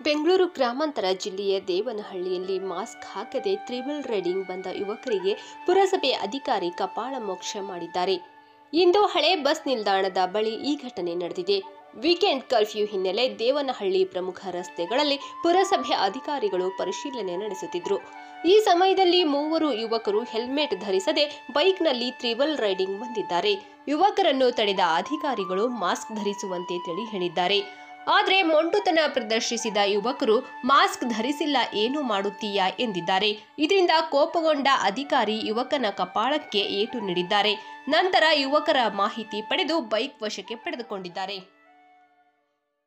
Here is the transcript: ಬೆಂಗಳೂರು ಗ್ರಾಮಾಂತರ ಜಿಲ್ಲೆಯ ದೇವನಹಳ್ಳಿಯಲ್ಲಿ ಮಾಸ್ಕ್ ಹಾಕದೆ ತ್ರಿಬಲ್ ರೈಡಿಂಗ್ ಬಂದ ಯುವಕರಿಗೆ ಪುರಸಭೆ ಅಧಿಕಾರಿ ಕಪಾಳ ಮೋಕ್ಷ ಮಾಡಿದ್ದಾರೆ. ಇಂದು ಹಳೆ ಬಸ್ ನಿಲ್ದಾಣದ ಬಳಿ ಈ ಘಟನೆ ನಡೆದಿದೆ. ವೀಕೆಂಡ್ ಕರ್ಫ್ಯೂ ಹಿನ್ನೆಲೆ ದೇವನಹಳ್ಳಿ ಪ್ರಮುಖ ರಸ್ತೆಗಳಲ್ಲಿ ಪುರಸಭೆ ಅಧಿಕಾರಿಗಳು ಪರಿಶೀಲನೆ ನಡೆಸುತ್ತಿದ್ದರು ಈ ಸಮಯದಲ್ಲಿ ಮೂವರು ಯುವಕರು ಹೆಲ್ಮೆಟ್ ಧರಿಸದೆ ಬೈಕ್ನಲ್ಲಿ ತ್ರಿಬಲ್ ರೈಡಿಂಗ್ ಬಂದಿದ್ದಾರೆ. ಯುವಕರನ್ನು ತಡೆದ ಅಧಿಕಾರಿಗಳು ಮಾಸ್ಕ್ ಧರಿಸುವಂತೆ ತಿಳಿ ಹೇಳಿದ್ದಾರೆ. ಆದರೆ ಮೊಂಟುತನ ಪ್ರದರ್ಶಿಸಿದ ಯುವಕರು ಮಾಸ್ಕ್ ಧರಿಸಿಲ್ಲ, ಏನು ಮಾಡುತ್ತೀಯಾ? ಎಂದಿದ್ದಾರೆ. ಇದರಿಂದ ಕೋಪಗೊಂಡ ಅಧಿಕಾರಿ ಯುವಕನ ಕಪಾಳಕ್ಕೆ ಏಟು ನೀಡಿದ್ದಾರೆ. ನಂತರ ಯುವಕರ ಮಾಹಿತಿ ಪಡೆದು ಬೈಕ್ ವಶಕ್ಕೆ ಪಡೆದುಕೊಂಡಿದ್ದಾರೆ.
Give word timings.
ಬೆಂಗಳೂರು 0.00 0.46
ಗ್ರಾಮಾಂತರ 0.46 1.06
ಜಿಲ್ಲೆಯ 1.22 1.54
ದೇವನಹಳ್ಳಿಯಲ್ಲಿ 1.60 2.58
ಮಾಸ್ಕ್ 2.72 3.04
ಹಾಕದೆ 3.04 3.56
ತ್ರಿಬಲ್ 3.56 4.04
ರೈಡಿಂಗ್ 4.04 4.44
ಬಂದ 4.46 4.66
ಯುವಕರಿಗೆ 4.74 5.32
ಪುರಸಭೆ 5.66 6.10
ಅಧಿಕಾರಿ 6.26 6.70
ಕಪಾಳ 6.70 7.14
ಮೋಕ್ಷ 7.18 7.56
ಮಾಡಿದ್ದಾರೆ. 7.60 8.16
ಇಂದು 8.72 9.00
ಹಳೆ 9.06 9.36
ಬಸ್ 9.36 9.66
ನಿಲ್ದಾಣದ 9.66 10.20
ಬಳಿ 10.26 10.54
ಈ 10.70 10.74
ಘಟನೆ 10.86 11.14
ನಡೆದಿದೆ. 11.14 11.58
ವೀಕೆಂಡ್ 11.96 12.44
ಕರ್ಫ್ಯೂ 12.44 12.84
ಹಿನ್ನೆಲೆ 12.86 13.24
ದೇವನಹಳ್ಳಿ 13.38 14.04
ಪ್ರಮುಖ 14.04 14.40
ರಸ್ತೆಗಳಲ್ಲಿ 14.50 15.18
ಪುರಸಭೆ 15.42 15.94
ಅಧಿಕಾರಿಗಳು 15.94 16.66
ಪರಿಶೀಲನೆ 16.78 17.36
ನಡೆಸುತ್ತಿದ್ದರು 17.36 17.98
ಈ 18.46 18.54
ಸಮಯದಲ್ಲಿ 18.60 19.24
ಮೂವರು 19.24 19.72
ಯುವಕರು 19.72 20.22
ಹೆಲ್ಮೆಟ್ 20.22 20.76
ಧರಿಸದೆ 20.80 21.24
ಬೈಕ್ನಲ್ಲಿ 21.52 22.10
ತ್ರಿಬಲ್ 22.10 22.54
ರೈಡಿಂಗ್ 22.58 23.00
ಬಂದಿದ್ದಾರೆ. 23.00 23.54
ಯುವಕರನ್ನು 23.88 24.50
ತಡೆದ 24.50 24.82
ಅಧಿಕಾರಿಗಳು 24.94 25.68
ಮಾಸ್ಕ್ 25.68 26.12
ಧರಿಸುವಂತೆ 26.12 26.76
ತಿಳಿ 26.86 27.04
ಹೇಳಿದ್ದಾರೆ. 27.04 27.60
ಆದರೆ 28.08 28.42
ಮೊಂಟುತನ 28.42 28.98
ಪ್ರದರ್ಶಿಸಿದ 29.06 29.76
ಯುವಕರು 29.86 30.36
ಮಾಸ್ಕ್ 30.64 31.04
ಧರಿಸಿಲ್ಲ, 31.04 31.56
ಏನು 31.74 32.02
ಮಾಡುತ್ತೀಯಾ? 32.02 32.66
ಎಂದಿದ್ದಾರೆ. 32.80 33.30
ಇದರಿಂದ 33.58 33.90
ಕೋಪಗೊಂಡ 34.10 34.68
ಅಧಿಕಾರಿ 34.82 35.40
ಯುವಕನ 35.44 35.86
ಕಪಾಳಕ್ಕೆ 35.90 36.58
ಏಟು 36.58 37.00
ನೀಡಿದ್ದಾರೆ. 37.00 37.54
ನಂತರ 37.88 38.24
ಯುವಕರ 38.34 38.76
ಮಾಹಿತಿ 38.94 39.40
ಪಡೆದು 39.42 39.80
ಬೈಕ್ 39.80 40.22
ವಶಕ್ಕೆ 40.22 40.54
ಪಡೆದುಕೊಂಡಿದ್ದಾರೆ. 40.54 41.57